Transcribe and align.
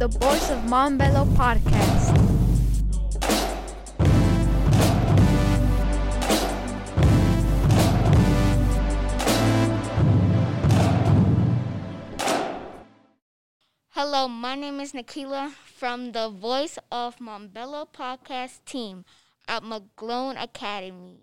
the 0.00 0.08
Voice 0.08 0.48
of 0.48 0.60
Montbello 0.60 1.26
podcast. 1.36 2.16
Hello, 13.90 14.26
my 14.26 14.54
name 14.54 14.80
is 14.80 14.92
Nikila 14.92 15.50
from 15.50 16.12
the 16.12 16.30
Voice 16.30 16.78
of 16.90 17.18
Montbello 17.18 17.86
podcast 17.92 18.64
team 18.64 19.04
at 19.46 19.62
McGlone 19.62 20.42
Academy. 20.42 21.20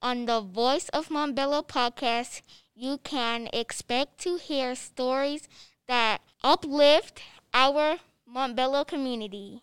On 0.00 0.26
the 0.26 0.40
Voice 0.40 0.88
of 0.90 1.08
Montbello 1.08 1.66
podcast, 1.66 2.42
you 2.76 2.98
can 2.98 3.48
expect 3.52 4.20
to 4.20 4.36
hear 4.36 4.76
stories 4.76 5.48
that 5.88 6.20
uplift 6.44 7.20
our 7.52 7.98
Montbello 8.32 8.86
community. 8.86 9.62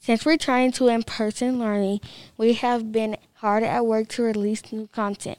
Since 0.00 0.24
we're 0.24 0.36
trying 0.36 0.72
to 0.72 0.88
in 0.88 1.02
person 1.02 1.58
learning, 1.58 2.00
we 2.36 2.54
have 2.54 2.92
been 2.92 3.16
hard 3.34 3.62
at 3.62 3.86
work 3.86 4.08
to 4.08 4.22
release 4.22 4.72
new 4.72 4.88
content. 4.88 5.38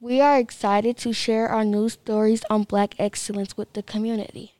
We 0.00 0.20
are 0.20 0.38
excited 0.38 0.96
to 0.98 1.12
share 1.12 1.48
our 1.48 1.64
new 1.64 1.88
stories 1.88 2.42
on 2.50 2.64
Black 2.64 2.94
excellence 2.98 3.56
with 3.56 3.72
the 3.72 3.82
community. 3.82 4.54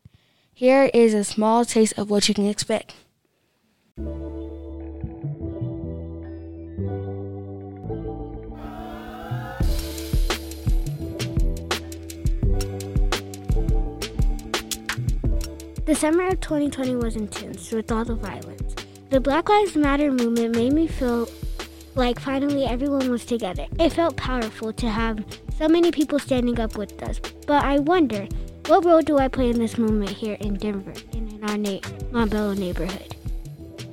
Here 0.55 0.91
is 0.95 1.13
a 1.13 1.25
small 1.25 1.65
taste 1.65 1.99
of 1.99 2.09
what 2.09 2.29
you 2.29 2.35
can 2.35 2.47
expect. 2.47 2.95
The 15.87 15.95
summer 15.95 16.27
of 16.27 16.41
2020 16.41 16.97
was 16.97 17.15
intense 17.15 17.71
with 17.71 17.93
all 17.93 18.05
the 18.05 18.17
violence. 18.17 18.75
The 19.11 19.21
Black 19.21 19.49
Lives 19.49 19.77
Matter 19.77 20.11
movement 20.11 20.57
made 20.57 20.73
me 20.73 20.89
feel 20.89 21.29
like 21.95 22.19
finally 22.19 22.65
everyone 22.65 23.09
was 23.09 23.25
together. 23.25 23.67
It 23.79 23.93
felt 23.93 24.17
powerful 24.17 24.73
to 24.73 24.91
have 24.91 25.25
so 25.57 25.69
many 25.69 25.93
people 25.93 26.19
standing 26.19 26.59
up 26.59 26.77
with 26.77 27.01
us. 27.05 27.21
But 27.47 27.65
I 27.65 27.79
wonder, 27.79 28.27
what 28.67 28.85
role 28.85 29.01
do 29.01 29.19
I 29.19 29.29
play 29.29 29.49
in 29.49 29.61
this 29.61 29.79
movement 29.79 30.11
here 30.11 30.37
in 30.41 30.55
Denver 30.55 30.93
and 31.13 31.33
in 31.33 31.45
our 31.45 31.57
na- 31.57 31.79
Montbello 32.11 32.59
neighborhood? 32.59 33.15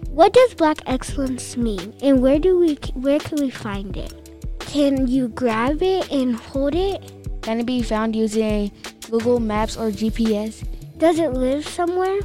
What 0.09 0.33
does 0.33 0.55
Black 0.55 0.79
excellence 0.87 1.55
mean, 1.57 1.93
and 2.01 2.23
where 2.23 2.39
do 2.39 2.57
we 2.57 2.73
where 2.95 3.19
can 3.19 3.37
we 3.39 3.51
find 3.51 3.95
it? 3.95 4.31
Can 4.57 5.07
you 5.07 5.27
grab 5.27 5.83
it 5.83 6.11
and 6.11 6.35
hold 6.37 6.73
it? 6.73 7.03
Can 7.43 7.59
it 7.59 7.67
be 7.67 7.83
found 7.83 8.15
using 8.15 8.71
Google 9.11 9.39
Maps 9.39 9.77
or 9.77 9.91
GPS? 9.91 10.63
Does 11.03 11.19
it 11.19 11.33
live 11.33 11.67
somewhere? 11.67 12.21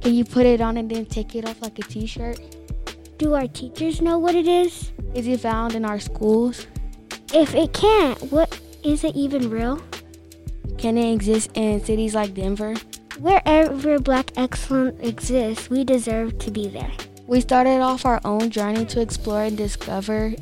Can 0.00 0.14
you 0.14 0.24
put 0.24 0.46
it 0.46 0.62
on 0.62 0.78
and 0.78 0.90
then 0.90 1.04
take 1.04 1.34
it 1.34 1.46
off 1.46 1.60
like 1.60 1.78
a 1.78 1.82
t 1.82 2.06
shirt? 2.06 2.40
Do 3.18 3.34
our 3.34 3.46
teachers 3.46 4.00
know 4.00 4.16
what 4.16 4.34
it 4.34 4.48
is? 4.48 4.90
Is 5.12 5.28
it 5.28 5.40
found 5.40 5.74
in 5.74 5.84
our 5.84 6.00
schools? 6.00 6.66
If 7.34 7.54
it 7.54 7.74
can't, 7.74 8.18
what 8.32 8.58
is 8.82 9.04
it 9.04 9.14
even 9.14 9.50
real? 9.50 9.82
Can 10.78 10.96
it 10.96 11.12
exist 11.12 11.50
in 11.52 11.84
cities 11.84 12.14
like 12.14 12.32
Denver? 12.32 12.74
Wherever 13.18 13.98
Black 13.98 14.32
excellence 14.34 14.98
exists, 15.06 15.68
we 15.68 15.84
deserve 15.84 16.38
to 16.38 16.50
be 16.50 16.68
there. 16.68 16.92
We 17.26 17.42
started 17.42 17.82
off 17.82 18.06
our 18.06 18.22
own 18.24 18.48
journey 18.48 18.86
to 18.86 19.02
explore 19.02 19.42
and 19.42 19.58
discover 19.58 20.32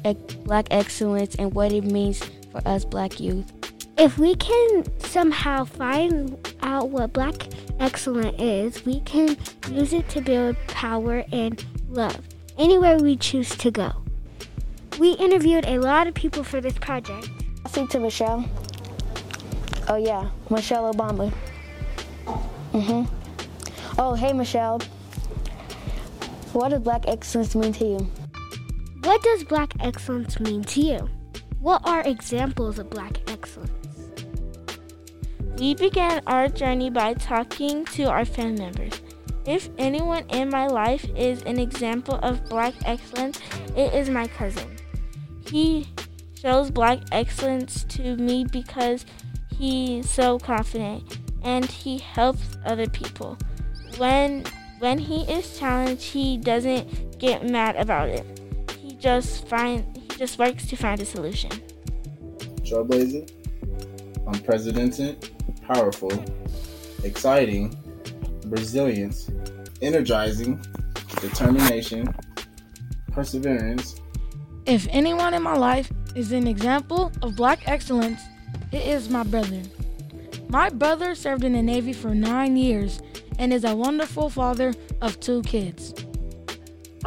Black 0.45 0.69
excellence 0.71 1.35
and 1.35 1.53
what 1.53 1.73
it 1.73 1.83
means 1.83 2.23
for 2.53 2.63
us 2.65 2.85
Black 2.85 3.19
youth. 3.19 3.58
If 3.99 4.17
we 4.17 4.37
can 4.37 4.85
somehow 5.01 5.65
find 5.65 6.39
out 6.63 6.91
what 6.91 7.13
Black 7.13 7.49
excellence 7.81 8.37
is, 8.39 8.87
we 8.87 9.01
can 9.01 9.37
use 9.73 9.93
it 9.93 10.09
to 10.11 10.21
build 10.21 10.57
power 10.69 11.25
and 11.33 11.65
love 11.89 12.21
anywhere 12.57 12.99
we 12.99 13.17
choose 13.17 13.49
to 13.57 13.73
go. 13.73 13.91
We 15.01 15.13
interviewed 15.15 15.65
a 15.65 15.79
lot 15.79 16.07
of 16.07 16.15
people 16.15 16.45
for 16.45 16.61
this 16.61 16.79
project. 16.79 17.29
I'll 17.65 17.73
speak 17.73 17.91
to 17.91 17.99
Michelle. 17.99 18.49
Oh 19.89 19.97
yeah, 19.97 20.31
Michelle 20.49 20.93
Obama. 20.95 21.33
Mhm. 22.73 23.09
Oh 23.99 24.15
hey 24.15 24.33
Michelle. 24.33 24.81
What 26.53 26.69
does 26.69 26.83
Black 26.83 27.05
excellence 27.09 27.57
mean 27.57 27.73
to 27.75 27.85
you? 27.85 27.99
What 29.03 29.23
does 29.23 29.43
Black 29.43 29.73
excellence 29.81 30.39
mean 30.39 30.63
to 30.65 30.81
you? 30.81 31.09
What 31.59 31.83
are 31.85 32.03
examples 32.03 32.79
of 32.79 32.91
Black 32.91 33.19
excellence? 33.29 33.73
We 35.59 35.75
began 35.75 36.23
our 36.29 36.49
journey 36.49 36.89
by 36.89 37.15
talking 37.15 37.85
to 37.87 38.05
our 38.05 38.25
family 38.25 38.61
members. 38.61 38.93
If 39.45 39.69
anyone 39.77 40.25
in 40.31 40.51
my 40.51 40.69
life 40.69 41.05
is 41.17 41.43
an 41.43 41.59
example 41.59 42.21
of 42.23 42.49
Black 42.49 42.75
excellence, 42.85 43.41
it 43.77 43.93
is 43.93 44.09
my 44.09 44.29
cousin. 44.29 44.77
He 45.51 45.89
shows 46.41 46.71
Black 46.71 47.01
excellence 47.11 47.83
to 47.85 48.17
me 48.17 48.45
because 48.45 49.05
he's 49.57 50.09
so 50.09 50.39
confident 50.39 51.19
and 51.43 51.65
he 51.65 51.99
helps 51.99 52.57
other 52.65 52.87
people. 52.87 53.37
When 53.97 54.45
when 54.79 54.97
he 54.97 55.23
is 55.23 55.59
challenged, 55.59 56.05
he 56.05 56.37
doesn't 56.37 57.19
get 57.19 57.51
mad 57.51 57.75
about 57.75 58.11
it. 58.11 58.25
He 58.81 58.95
just 58.95 59.49
find 59.49 59.85
he 59.97 60.19
just 60.19 60.39
works 60.39 60.69
to 60.69 60.77
find 60.77 61.01
a 61.01 61.05
solution. 61.05 61.51
Trailblazing, 62.63 63.29
unprecedented, 64.29 65.31
powerful, 65.69 66.11
exciting, 67.05 67.77
resilience, 68.47 69.31
energizing, 69.83 70.59
determination, 71.21 72.09
perseverance. 73.13 74.01
If 74.65 74.89
anyone 74.91 75.35
in 75.35 75.43
my 75.43 75.57
life 75.57 75.93
is 76.15 76.33
an 76.33 76.47
example 76.47 77.13
of 77.21 77.37
black 77.37 77.69
excellence, 77.69 78.21
it 78.73 78.87
is 78.87 79.11
my 79.11 79.23
brother. 79.25 79.63
My 80.49 80.71
brother 80.71 81.15
served 81.15 81.45
in 81.45 81.53
the 81.53 81.63
Navy 81.63 81.93
for 81.93 82.15
nine 82.15 82.57
years 82.57 83.03
and 83.39 83.53
is 83.53 83.65
a 83.65 83.77
wonderful 83.77 84.31
father 84.31 84.75
of 85.03 85.21
two 85.21 85.43
kids. 85.43 85.93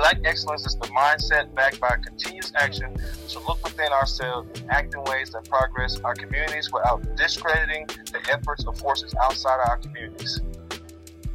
Black 0.02 0.18
excellence 0.26 0.66
is 0.66 0.76
the 0.78 0.88
mindset 0.88 1.54
backed 1.54 1.80
by 1.80 1.96
continuous 2.04 2.52
action 2.56 2.98
to 3.30 3.40
look 3.42 3.64
within 3.64 3.92
ourselves 3.92 4.50
and 4.60 4.72
act 4.72 4.96
in 4.96 5.04
ways 5.04 5.30
that 5.30 5.48
progress 5.48 6.00
our 6.00 6.16
communities 6.16 6.72
without 6.74 7.16
discrediting 7.16 7.86
the 7.86 8.20
efforts 8.32 8.66
of 8.66 8.76
forces 8.80 9.14
outside 9.22 9.60
our 9.64 9.78
communities. 9.78 10.42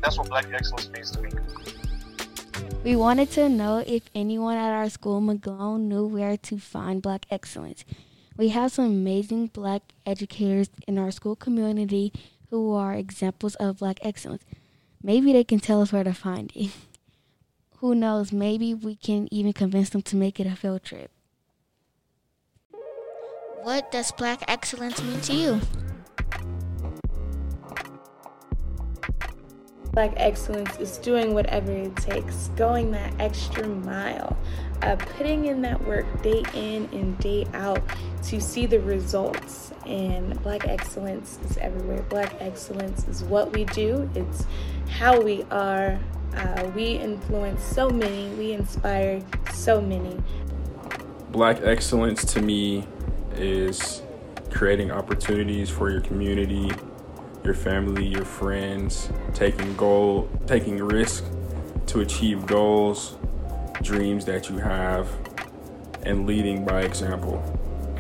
That's 0.03 0.19
what 0.19 0.28
black 0.31 0.47
excellence 0.53 0.88
means 0.88 1.12
to 1.12 1.22
me. 1.22 1.31
We 2.82 2.97
wanted 2.97 3.31
to 3.32 3.49
know 3.49 3.84
if 3.87 4.03
anyone 4.16 4.56
at 4.56 4.72
our 4.72 4.91
school, 4.91 5.21
McGlone, 5.21 5.83
knew 5.83 6.04
where 6.04 6.37
to 6.37 6.59
find 6.59 7.00
black 7.00 7.25
excellence. 7.31 7.84
We 8.37 8.48
have 8.48 8.72
some 8.72 8.87
amazing 8.87 9.47
black 9.53 9.83
educators 10.04 10.71
in 10.88 10.98
our 10.98 11.12
school 11.12 11.37
community 11.37 12.12
who 12.50 12.75
are 12.75 12.94
examples 12.94 13.54
of 13.54 13.78
black 13.78 14.00
excellence. 14.03 14.43
Maybe 15.00 15.33
they 15.33 15.44
can 15.44 15.60
tell 15.60 15.83
us 15.83 15.93
where 15.93 16.03
to 16.03 16.12
find 16.12 16.50
it. 16.56 16.72
Who 17.81 17.95
knows, 17.95 18.33
maybe 18.33 18.73
we 18.73 18.97
can 18.97 19.29
even 19.31 19.53
convince 19.53 19.91
them 19.91 20.03
to 20.03 20.17
make 20.17 20.41
it 20.41 20.47
a 20.47 20.57
field 20.57 20.83
trip. 20.83 21.11
What 23.63 23.91
does 23.91 24.13
black 24.13 24.43
excellence 24.49 25.03
mean 25.03 25.21
to 25.23 25.35
you? 25.35 25.61
Black 29.93 30.13
excellence 30.17 30.79
is 30.79 30.99
doing 30.99 31.35
whatever 31.35 31.73
it 31.73 31.97
takes, 31.97 32.49
going 32.57 32.91
that 32.93 33.13
extra 33.19 33.67
mile, 33.67 34.37
uh, 34.83 34.97
putting 34.97 35.47
in 35.47 35.63
that 35.63 35.83
work 35.87 36.07
day 36.23 36.45
in 36.55 36.89
and 36.93 37.19
day 37.19 37.47
out 37.55 37.83
to 38.25 38.41
see 38.41 38.67
the 38.67 38.81
results. 38.81 39.73
And 39.87 40.41
Black 40.43 40.67
excellence 40.67 41.39
is 41.45 41.57
everywhere. 41.59 42.03
Black 42.09 42.34
excellence 42.41 43.07
is 43.09 43.22
what 43.25 43.53
we 43.53 43.65
do, 43.65 44.09
it's 44.15 44.47
how 44.89 45.21
we 45.21 45.45
are. 45.51 45.99
Uh, 46.36 46.71
we 46.74 46.92
influence 46.92 47.62
so 47.62 47.88
many, 47.88 48.28
we 48.34 48.53
inspire 48.53 49.22
so 49.53 49.80
many. 49.80 50.16
Black 51.30 51.62
excellence 51.62 52.24
to 52.33 52.42
me 52.42 52.86
is 53.34 54.03
creating 54.50 54.91
opportunities 54.91 55.71
for 55.71 55.91
your 55.91 56.00
community, 56.00 56.71
your 57.44 57.54
family, 57.54 58.06
your 58.06 58.24
friends, 58.24 59.10
taking 59.34 59.74
goal, 59.77 60.28
taking 60.47 60.78
risk 60.78 61.24
to 61.86 62.00
achieve 62.00 62.47
goals, 62.47 63.16
dreams 63.83 64.24
that 64.24 64.50
you 64.50 64.59
have, 64.59 65.09
and 66.03 66.27
leading 66.27 66.65
by 66.65 66.83
example. 66.83 67.42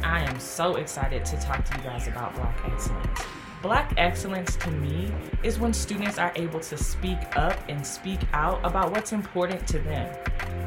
I 0.02 0.20
am 0.20 0.38
so 0.38 0.76
excited 0.76 1.24
to 1.24 1.36
talk 1.40 1.64
to 1.64 1.76
you 1.76 1.82
guys 1.84 2.06
about 2.08 2.34
Black 2.34 2.60
excellence. 2.66 3.20
Black 3.66 3.94
excellence 3.96 4.54
to 4.54 4.70
me 4.70 5.10
is 5.42 5.58
when 5.58 5.72
students 5.72 6.18
are 6.18 6.30
able 6.36 6.60
to 6.60 6.76
speak 6.76 7.18
up 7.34 7.58
and 7.68 7.84
speak 7.84 8.20
out 8.32 8.60
about 8.62 8.92
what's 8.92 9.10
important 9.12 9.66
to 9.66 9.80
them. 9.80 10.08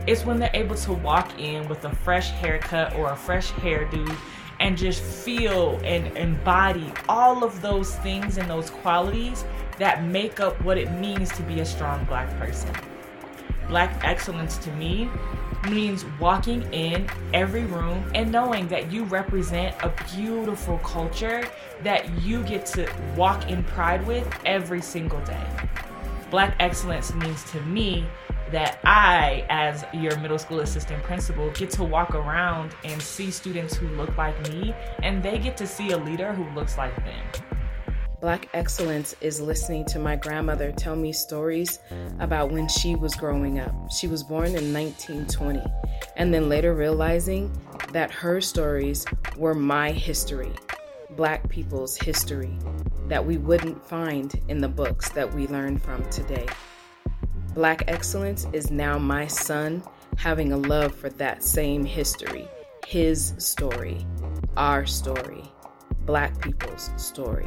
It's 0.05 0.25
when 0.25 0.37
they're 0.37 0.51
able 0.53 0.75
to 0.75 0.91
walk 0.91 1.39
in 1.39 1.69
with 1.69 1.85
a 1.85 1.95
fresh 1.95 2.31
haircut 2.31 2.93
or 2.95 3.13
a 3.13 3.15
fresh 3.15 3.51
hairdo 3.51 4.13
and 4.59 4.77
just 4.77 5.01
feel 5.01 5.79
and 5.85 6.07
embody 6.17 6.91
all 7.07 7.45
of 7.45 7.61
those 7.61 7.95
things 7.99 8.37
and 8.37 8.49
those 8.49 8.69
qualities 8.69 9.45
that 9.77 10.03
make 10.03 10.41
up 10.41 10.61
what 10.61 10.77
it 10.77 10.91
means 10.91 11.29
to 11.37 11.43
be 11.43 11.61
a 11.61 11.65
strong 11.65 12.03
black 12.03 12.29
person. 12.37 12.69
Black 13.69 14.03
excellence 14.03 14.57
to 14.57 14.71
me 14.71 15.09
means 15.69 16.05
walking 16.19 16.63
in 16.73 17.07
every 17.33 17.65
room 17.65 18.03
and 18.15 18.31
knowing 18.31 18.67
that 18.67 18.91
you 18.91 19.03
represent 19.05 19.75
a 19.83 19.93
beautiful 20.15 20.79
culture 20.79 21.47
that 21.83 22.09
you 22.21 22.43
get 22.43 22.65
to 22.65 22.91
walk 23.15 23.47
in 23.49 23.63
pride 23.63 24.05
with 24.07 24.27
every 24.45 24.81
single 24.81 25.21
day. 25.21 25.47
Black 26.31 26.55
excellence 26.59 27.13
means 27.13 27.43
to 27.51 27.61
me 27.61 28.05
that 28.51 28.79
I, 28.83 29.45
as 29.49 29.85
your 29.93 30.17
middle 30.19 30.39
school 30.39 30.61
assistant 30.61 31.03
principal, 31.03 31.51
get 31.51 31.69
to 31.71 31.83
walk 31.83 32.15
around 32.15 32.73
and 32.83 32.99
see 32.99 33.29
students 33.29 33.75
who 33.75 33.87
look 33.89 34.17
like 34.17 34.41
me, 34.49 34.73
and 35.03 35.21
they 35.21 35.37
get 35.37 35.55
to 35.57 35.67
see 35.67 35.91
a 35.91 35.97
leader 35.97 36.33
who 36.33 36.49
looks 36.55 36.75
like 36.77 36.95
them. 37.05 37.48
Black 38.21 38.49
excellence 38.53 39.15
is 39.21 39.39
listening 39.39 39.85
to 39.85 39.97
my 39.97 40.17
grandmother 40.17 40.73
tell 40.73 40.95
me 40.95 41.13
stories 41.13 41.79
about 42.19 42.51
when 42.51 42.67
she 42.67 42.95
was 42.95 43.15
growing 43.15 43.59
up. 43.59 43.73
She 43.91 44.07
was 44.07 44.23
born 44.23 44.55
in 44.55 44.73
1920, 44.73 45.63
and 46.17 46.33
then 46.33 46.49
later 46.49 46.73
realizing 46.73 47.49
that 47.93 48.11
her 48.11 48.41
stories 48.41 49.05
were 49.37 49.55
my 49.55 49.91
history, 49.91 50.51
Black 51.11 51.47
people's 51.47 51.95
history, 51.95 52.57
that 53.07 53.25
we 53.25 53.37
wouldn't 53.37 53.87
find 53.87 54.37
in 54.49 54.59
the 54.59 54.67
books 54.67 55.09
that 55.11 55.33
we 55.33 55.47
learn 55.47 55.77
from 55.77 56.03
today. 56.09 56.45
Black 57.53 57.85
excellence 57.87 58.47
is 58.51 58.69
now 58.69 58.97
my 58.97 59.27
son 59.27 59.81
having 60.17 60.51
a 60.51 60.57
love 60.57 60.93
for 60.93 61.09
that 61.11 61.41
same 61.41 61.85
history, 61.85 62.49
his 62.85 63.33
story, 63.37 64.05
our 64.57 64.85
story, 64.85 65.48
Black 66.09 66.41
people's 66.41 66.89
story. 66.97 67.45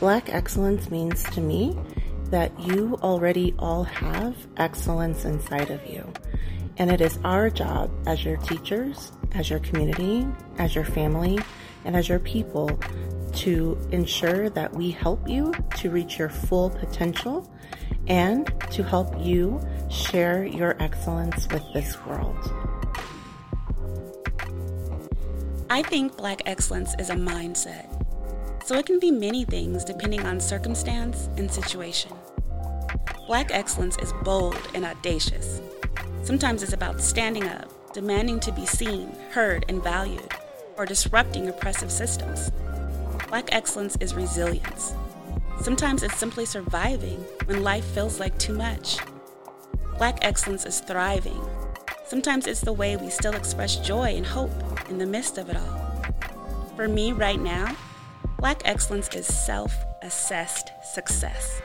Black 0.00 0.32
excellence 0.32 0.90
means 0.90 1.22
to 1.24 1.42
me 1.42 1.78
that 2.30 2.58
you 2.58 2.98
already 3.02 3.54
all 3.58 3.84
have 3.84 4.34
excellence 4.56 5.26
inside 5.26 5.70
of 5.70 5.86
you. 5.86 6.10
And 6.78 6.90
it 6.90 7.02
is 7.02 7.18
our 7.24 7.50
job 7.50 7.90
as 8.06 8.24
your 8.24 8.38
teachers, 8.38 9.12
as 9.32 9.50
your 9.50 9.58
community, 9.58 10.26
as 10.56 10.74
your 10.74 10.86
family, 10.86 11.38
and 11.84 11.94
as 11.94 12.08
your 12.08 12.20
people 12.20 12.70
to 13.34 13.78
ensure 13.92 14.48
that 14.48 14.72
we 14.72 14.90
help 14.90 15.28
you 15.28 15.52
to 15.76 15.90
reach 15.90 16.18
your 16.18 16.30
full 16.30 16.70
potential 16.70 17.52
and 18.06 18.50
to 18.70 18.82
help 18.82 19.12
you 19.20 19.60
share 19.90 20.46
your 20.46 20.74
excellence 20.82 21.46
with 21.48 21.62
this 21.74 22.02
world. 22.06 22.63
I 25.74 25.82
think 25.82 26.16
Black 26.16 26.40
excellence 26.46 26.94
is 27.00 27.10
a 27.10 27.14
mindset. 27.14 27.88
So 28.64 28.76
it 28.76 28.86
can 28.86 29.00
be 29.00 29.10
many 29.10 29.44
things 29.44 29.82
depending 29.82 30.20
on 30.20 30.38
circumstance 30.38 31.28
and 31.36 31.50
situation. 31.50 32.12
Black 33.26 33.50
excellence 33.50 33.98
is 33.98 34.12
bold 34.22 34.56
and 34.72 34.84
audacious. 34.84 35.60
Sometimes 36.22 36.62
it's 36.62 36.74
about 36.74 37.00
standing 37.00 37.48
up, 37.48 37.92
demanding 37.92 38.38
to 38.38 38.52
be 38.52 38.64
seen, 38.64 39.16
heard, 39.32 39.64
and 39.68 39.82
valued, 39.82 40.32
or 40.76 40.86
disrupting 40.86 41.48
oppressive 41.48 41.90
systems. 41.90 42.52
Black 43.26 43.52
excellence 43.52 43.96
is 43.98 44.14
resilience. 44.14 44.94
Sometimes 45.60 46.04
it's 46.04 46.16
simply 46.16 46.46
surviving 46.46 47.18
when 47.46 47.64
life 47.64 47.84
feels 47.86 48.20
like 48.20 48.38
too 48.38 48.54
much. 48.54 48.98
Black 49.98 50.18
excellence 50.22 50.66
is 50.66 50.78
thriving. 50.82 51.44
Sometimes 52.06 52.46
it's 52.46 52.60
the 52.60 52.72
way 52.72 52.96
we 52.96 53.10
still 53.10 53.34
express 53.34 53.76
joy 53.76 54.14
and 54.16 54.26
hope 54.26 54.50
in 54.88 54.98
the 54.98 55.06
midst 55.06 55.38
of 55.38 55.48
it 55.48 55.56
all. 55.56 56.04
For 56.76 56.88
me 56.88 57.12
right 57.12 57.40
now, 57.40 57.76
Black 58.44 58.60
excellence 58.66 59.08
is 59.14 59.26
self 59.26 59.74
assessed 60.02 60.70
success. 60.82 61.62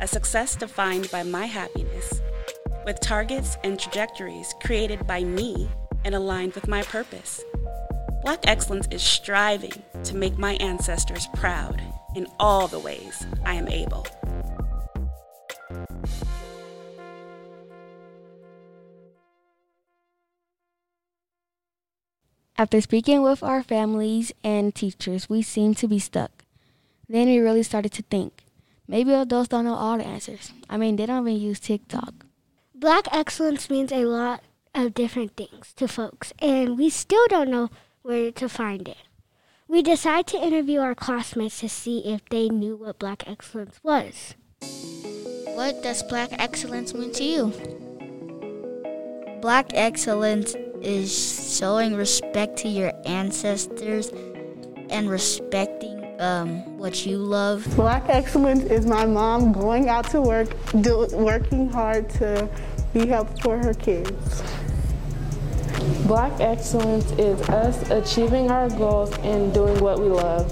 A 0.00 0.08
success 0.08 0.56
defined 0.56 1.08
by 1.12 1.22
my 1.22 1.46
happiness, 1.46 2.20
with 2.84 2.98
targets 2.98 3.56
and 3.62 3.78
trajectories 3.78 4.52
created 4.60 5.06
by 5.06 5.22
me 5.22 5.70
and 6.04 6.16
aligned 6.16 6.54
with 6.54 6.66
my 6.66 6.82
purpose. 6.82 7.44
Black 8.22 8.40
excellence 8.48 8.88
is 8.90 9.00
striving 9.00 9.80
to 10.02 10.16
make 10.16 10.36
my 10.36 10.54
ancestors 10.54 11.28
proud 11.34 11.80
in 12.16 12.26
all 12.40 12.66
the 12.66 12.80
ways 12.80 13.24
I 13.44 13.54
am 13.54 13.68
able. 13.68 14.04
After 22.62 22.80
speaking 22.80 23.22
with 23.22 23.42
our 23.42 23.60
families 23.64 24.32
and 24.44 24.72
teachers, 24.72 25.28
we 25.28 25.42
seemed 25.42 25.78
to 25.78 25.88
be 25.88 25.98
stuck. 25.98 26.44
Then 27.08 27.26
we 27.26 27.40
really 27.40 27.64
started 27.64 27.90
to 27.94 28.02
think 28.02 28.44
maybe 28.86 29.12
adults 29.12 29.48
don't 29.48 29.64
know 29.64 29.74
all 29.74 29.98
the 29.98 30.06
answers. 30.06 30.52
I 30.70 30.76
mean, 30.76 30.94
they 30.94 31.06
don't 31.06 31.26
even 31.26 31.42
use 31.42 31.58
TikTok. 31.58 32.24
Black 32.72 33.08
excellence 33.10 33.68
means 33.68 33.90
a 33.90 34.04
lot 34.04 34.44
of 34.76 34.94
different 34.94 35.36
things 35.36 35.72
to 35.72 35.88
folks, 35.88 36.32
and 36.38 36.78
we 36.78 36.88
still 36.88 37.26
don't 37.26 37.50
know 37.50 37.68
where 38.02 38.30
to 38.30 38.48
find 38.48 38.86
it. 38.86 39.08
We 39.66 39.82
decided 39.82 40.28
to 40.28 40.46
interview 40.46 40.78
our 40.78 40.94
classmates 40.94 41.58
to 41.60 41.68
see 41.68 42.06
if 42.06 42.24
they 42.28 42.48
knew 42.48 42.76
what 42.76 43.00
black 43.00 43.26
excellence 43.26 43.80
was. 43.82 44.36
What 45.56 45.82
does 45.82 46.04
black 46.04 46.30
excellence 46.38 46.94
mean 46.94 47.10
to 47.14 47.24
you? 47.24 47.81
Black 49.42 49.72
excellence 49.74 50.54
is 50.82 51.58
showing 51.58 51.96
respect 51.96 52.56
to 52.58 52.68
your 52.68 52.92
ancestors 53.04 54.12
and 54.88 55.10
respecting 55.10 55.98
um, 56.20 56.78
what 56.78 57.04
you 57.04 57.18
love. 57.18 57.66
Black 57.74 58.04
excellence 58.08 58.62
is 58.62 58.86
my 58.86 59.04
mom 59.04 59.50
going 59.50 59.88
out 59.88 60.08
to 60.10 60.20
work, 60.20 60.48
do, 60.80 61.08
working 61.10 61.68
hard 61.68 62.08
to 62.10 62.48
be 62.94 63.04
helpful 63.04 63.40
for 63.40 63.58
her 63.58 63.74
kids. 63.74 64.44
Black 66.06 66.38
excellence 66.38 67.10
is 67.18 67.40
us 67.48 67.90
achieving 67.90 68.48
our 68.48 68.70
goals 68.70 69.12
and 69.24 69.52
doing 69.52 69.80
what 69.80 69.98
we 69.98 70.06
love. 70.06 70.46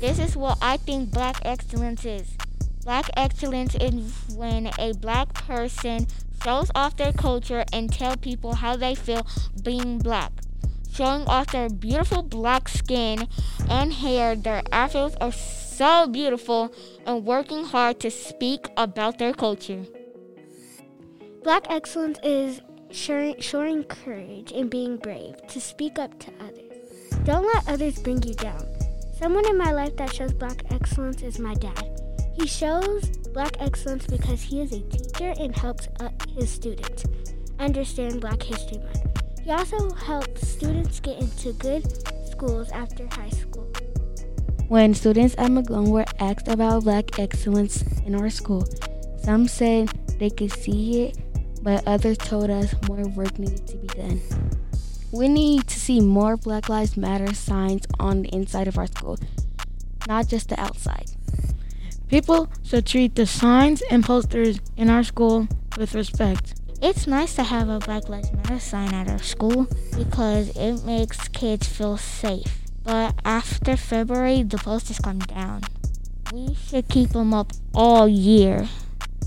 This 0.00 0.18
is 0.18 0.36
what 0.36 0.58
I 0.60 0.78
think 0.78 1.12
black 1.12 1.36
excellence 1.44 2.04
is. 2.04 2.36
Black 2.82 3.08
excellence 3.16 3.76
is 3.76 4.12
when 4.34 4.70
a 4.80 4.94
black 4.94 5.32
person 5.32 6.08
shows 6.42 6.70
off 6.74 6.96
their 6.96 7.12
culture 7.12 7.64
and 7.72 7.92
tell 7.92 8.16
people 8.16 8.54
how 8.54 8.76
they 8.76 8.94
feel 8.94 9.26
being 9.62 9.98
black. 9.98 10.32
Showing 10.92 11.26
off 11.26 11.52
their 11.52 11.68
beautiful 11.68 12.22
black 12.22 12.68
skin 12.68 13.28
and 13.68 13.92
hair, 13.92 14.34
their 14.34 14.62
afros 14.72 15.16
are 15.20 15.32
so 15.32 16.06
beautiful, 16.06 16.72
and 17.04 17.26
working 17.26 17.64
hard 17.64 18.00
to 18.00 18.10
speak 18.10 18.68
about 18.78 19.18
their 19.18 19.34
culture. 19.34 19.84
Black 21.42 21.66
excellence 21.68 22.18
is 22.22 22.62
showing, 22.90 23.38
showing 23.40 23.84
courage 23.84 24.52
and 24.52 24.70
being 24.70 24.96
brave 24.96 25.34
to 25.48 25.60
speak 25.60 25.98
up 25.98 26.18
to 26.18 26.32
others. 26.40 27.22
Don't 27.24 27.44
let 27.44 27.68
others 27.68 27.98
bring 27.98 28.22
you 28.22 28.34
down. 28.34 28.66
Someone 29.18 29.46
in 29.48 29.58
my 29.58 29.72
life 29.72 29.96
that 29.96 30.14
shows 30.14 30.32
black 30.32 30.62
excellence 30.70 31.22
is 31.22 31.38
my 31.38 31.54
dad. 31.54 31.95
He 32.36 32.46
shows 32.46 33.08
black 33.32 33.56
excellence 33.60 34.06
because 34.06 34.42
he 34.42 34.60
is 34.60 34.72
a 34.72 34.80
teacher 34.80 35.34
and 35.40 35.56
helps 35.56 35.88
uh, 36.00 36.10
his 36.36 36.50
students 36.50 37.04
understand 37.58 38.20
Black 38.20 38.42
History 38.42 38.78
Month. 38.78 39.40
He 39.42 39.50
also 39.50 39.90
helps 39.94 40.46
students 40.46 41.00
get 41.00 41.18
into 41.18 41.52
good 41.54 41.84
schools 42.30 42.70
after 42.72 43.06
high 43.06 43.30
school. 43.30 43.72
When 44.68 44.92
students 44.92 45.34
at 45.38 45.50
McGlone 45.50 45.88
were 45.88 46.04
asked 46.18 46.48
about 46.48 46.84
black 46.84 47.18
excellence 47.18 47.82
in 48.04 48.14
our 48.14 48.28
school, 48.28 48.66
some 49.22 49.48
said 49.48 49.88
they 50.18 50.28
could 50.28 50.52
see 50.52 51.04
it, 51.04 51.18
but 51.62 51.86
others 51.86 52.18
told 52.18 52.50
us 52.50 52.74
more 52.88 53.06
work 53.08 53.38
needed 53.38 53.66
to 53.66 53.76
be 53.76 53.86
done. 53.88 54.20
We 55.12 55.28
need 55.28 55.68
to 55.68 55.78
see 55.78 56.00
more 56.00 56.36
Black 56.36 56.68
Lives 56.68 56.96
Matter 56.96 57.32
signs 57.32 57.86
on 57.98 58.22
the 58.22 58.28
inside 58.34 58.68
of 58.68 58.76
our 58.76 58.88
school, 58.88 59.18
not 60.06 60.28
just 60.28 60.48
the 60.50 60.60
outside. 60.60 61.10
People 62.08 62.48
should 62.62 62.86
treat 62.86 63.16
the 63.16 63.26
signs 63.26 63.82
and 63.90 64.04
posters 64.04 64.60
in 64.76 64.88
our 64.90 65.02
school 65.02 65.48
with 65.76 65.92
respect. 65.92 66.54
It's 66.80 67.08
nice 67.08 67.34
to 67.34 67.42
have 67.42 67.68
a 67.68 67.80
Black 67.80 68.08
Lives 68.08 68.32
Matter 68.32 68.60
sign 68.60 68.94
at 68.94 69.10
our 69.10 69.18
school 69.18 69.66
because 69.96 70.56
it 70.56 70.84
makes 70.84 71.26
kids 71.28 71.66
feel 71.66 71.96
safe. 71.96 72.60
But 72.84 73.16
after 73.24 73.76
February, 73.76 74.44
the 74.44 74.58
posters 74.58 75.00
come 75.00 75.18
down. 75.18 75.62
We 76.32 76.54
should 76.54 76.88
keep 76.88 77.10
them 77.10 77.34
up 77.34 77.52
all 77.74 78.06
year 78.06 78.68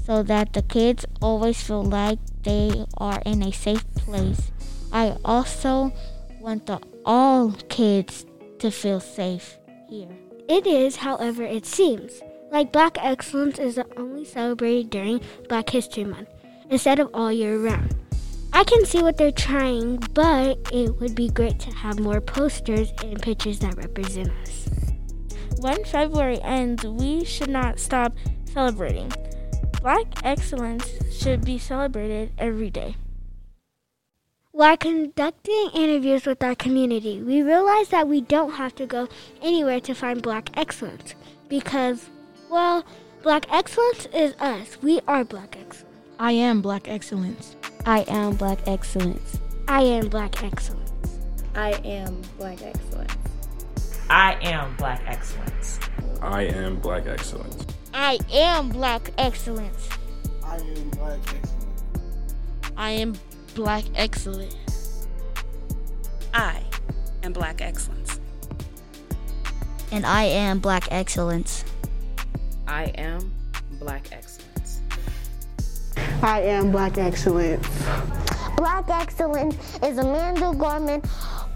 so 0.06 0.24
that 0.24 0.54
the 0.54 0.62
kids 0.62 1.06
always 1.22 1.62
feel 1.62 1.84
like 1.84 2.20
they 2.44 2.86
are 2.98 3.22
in 3.26 3.44
a 3.44 3.52
safe 3.52 3.84
place. 3.96 4.52
I 4.94 5.18
also 5.26 5.92
want 6.40 6.68
the 6.68 6.80
all 7.06 7.52
kids 7.68 8.26
to 8.60 8.72
feel 8.72 9.02
safe 9.02 9.58
here. 9.90 10.16
It 10.48 10.66
is, 10.66 10.96
however, 10.96 11.44
it 11.44 11.66
seems 11.66 12.22
like 12.52 12.72
Black 12.72 12.98
excellence 13.02 13.60
is 13.60 13.80
only 13.98 14.26
celebrated 14.26 14.90
during 14.90 15.22
Black 15.48 15.70
History 15.70 16.04
Month 16.04 16.30
instead 16.70 17.00
of 17.00 17.10
all 17.14 17.32
year 17.32 17.58
round. 17.58 17.96
I 18.52 18.64
can 18.64 18.86
see 18.86 19.04
what 19.04 19.18
they're 19.18 19.32
trying, 19.32 19.98
but 20.14 20.58
it 20.72 21.00
would 21.00 21.16
be 21.16 21.30
great 21.30 21.60
to 21.60 21.72
have 21.72 22.00
more 22.00 22.20
posters 22.20 22.92
and 23.04 23.22
pictures 23.22 23.60
that 23.60 23.78
represent 23.78 24.32
us. 24.42 24.68
When 25.60 25.84
February 25.84 26.42
ends, 26.42 26.84
we 26.84 27.24
should 27.24 27.50
not 27.50 27.80
stop 27.80 28.14
celebrating. 28.46 29.12
Black 29.82 30.08
excellence 30.24 30.90
should 31.12 31.46
be 31.46 31.58
celebrated 31.58 32.32
every 32.38 32.70
day. 32.70 32.96
While 34.52 34.78
conducting 34.78 35.70
interviews 35.74 36.26
with 36.26 36.44
our 36.44 36.56
community, 36.56 37.22
we 37.22 37.42
realized 37.44 37.92
that 37.92 38.08
we 38.08 38.20
don't 38.20 38.54
have 38.54 38.76
to 38.76 38.86
go 38.86 39.08
anywhere 39.42 39.80
to 39.82 39.94
find 39.94 40.22
black 40.22 40.50
excellence 40.58 41.14
because, 41.48 42.10
well, 42.50 42.84
black 43.22 43.46
excellence 43.52 44.08
is 44.14 44.34
us. 44.40 44.82
We 44.82 45.00
are 45.08 45.24
black 45.24 45.56
excellence. 45.60 45.86
I 46.20 46.32
am 46.34 46.62
black 46.62 46.88
excellence. 46.88 47.56
I 47.86 48.02
am 48.02 48.36
black 48.36 48.68
excellence. 48.68 49.40
I 49.68 49.84
am 49.84 50.10
black 50.10 50.42
excellence. 50.42 50.84
I 51.54 51.72
am 51.84 52.22
black 52.38 52.62
excellence. 52.64 53.18
I 54.10 54.34
am 54.44 54.76
black 54.76 55.02
excellence. 55.06 55.80
I 56.22 56.44
am 56.44 56.78
black 56.80 57.08
excellence. 57.08 57.66
I 57.94 58.18
am 58.32 58.70
black 58.70 59.12
excellence. 59.18 59.90
I 60.44 60.58
am 60.58 60.90
black 60.90 61.20
excellence. 61.36 62.10
I 62.76 62.92
am 62.92 63.14
black 63.54 63.86
excellence. 63.96 65.08
I 66.34 66.64
am 67.24 67.34
black 67.34 67.62
excellence. 67.62 68.20
And 69.92 70.06
I 70.06 70.24
am 70.24 70.60
black 70.60 70.88
excellence. 70.92 71.64
I 72.70 72.84
am 73.00 73.34
black 73.80 74.12
excellence. 74.12 74.82
I 76.22 76.42
am 76.42 76.72
black 76.72 77.00
excellence. 77.00 77.68
Black 78.58 78.88
excellence 78.90 79.80
is 79.82 79.98
Amanda 79.98 80.54
Gorman, 80.56 81.02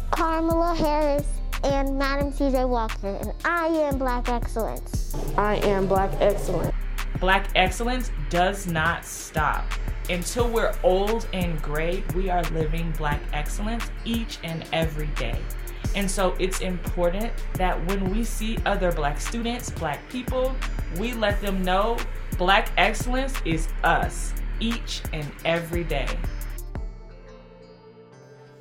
Kamala 0.09 0.73
Harris, 0.75 1.27
and 1.63 1.99
Madam 1.99 2.33
C.J. 2.33 2.65
Walker, 2.65 3.15
and 3.21 3.31
I 3.45 3.67
am 3.67 3.99
black 3.99 4.27
excellence. 4.27 5.15
I 5.37 5.57
am 5.57 5.85
black 5.87 6.09
excellence. 6.19 6.73
Black 7.19 7.47
excellence 7.53 8.09
does 8.31 8.65
not 8.65 9.05
stop. 9.05 9.65
Until 10.09 10.49
we're 10.49 10.73
old 10.81 11.27
and 11.31 11.61
gray, 11.61 12.03
we 12.15 12.31
are 12.31 12.41
living 12.45 12.91
black 12.97 13.21
excellence 13.33 13.91
each 14.03 14.39
and 14.43 14.65
every 14.73 15.07
day. 15.09 15.37
And 15.95 16.09
so 16.09 16.35
it's 16.39 16.61
important 16.61 17.31
that 17.55 17.83
when 17.87 18.09
we 18.09 18.23
see 18.23 18.57
other 18.65 18.91
black 18.91 19.19
students, 19.19 19.69
black 19.69 19.99
people, 20.09 20.55
we 20.97 21.13
let 21.13 21.41
them 21.41 21.61
know 21.63 21.97
black 22.37 22.71
excellence 22.77 23.35
is 23.45 23.67
us 23.83 24.33
each 24.59 25.01
and 25.13 25.29
every 25.45 25.83
day. 25.83 26.07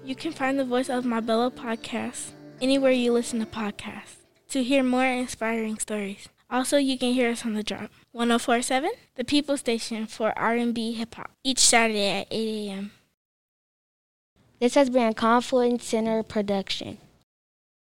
You 0.04 0.14
can 0.14 0.32
find 0.32 0.58
the 0.58 0.64
Voice 0.64 0.90
of 0.90 1.04
Montbello 1.04 1.52
podcast 1.52 2.32
anywhere 2.60 2.92
you 2.92 3.12
listen 3.12 3.40
to 3.40 3.46
podcasts 3.46 4.16
to 4.48 4.62
hear 4.62 4.82
more 4.82 5.06
inspiring 5.06 5.78
stories. 5.78 6.28
Also, 6.50 6.76
you 6.76 6.98
can 6.98 7.14
hear 7.14 7.30
us 7.30 7.46
on 7.46 7.54
the 7.54 7.62
drop 7.62 7.90
1047, 8.10 8.90
the 9.14 9.24
People 9.24 9.56
Station 9.56 10.06
for 10.06 10.38
R&B 10.38 10.92
hip 10.92 11.14
hop, 11.14 11.30
each 11.42 11.60
Saturday 11.60 12.10
at 12.10 12.26
8 12.30 12.68
a.m. 12.68 12.90
This 14.60 14.74
has 14.74 14.90
been 14.90 15.08
a 15.08 15.14
Confluence 15.14 15.84
Center 15.84 16.22
production. 16.22 16.98